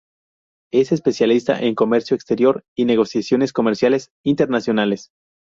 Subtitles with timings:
[0.73, 5.11] Es especialista en comercio exterior y negociaciones comerciales internacionales.